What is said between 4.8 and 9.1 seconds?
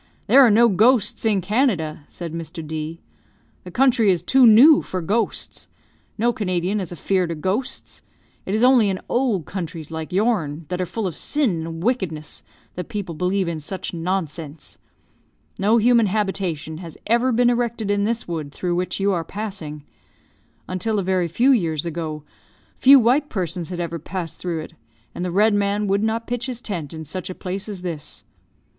for ghosts. No Canadian is afear'd of ghosts. It is only in